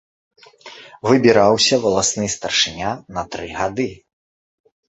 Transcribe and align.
Выбіраўся 1.09 1.75
валасны 1.85 2.25
старшыня 2.37 2.89
на 3.19 3.27
тры 3.37 3.45
гады. 3.59 3.87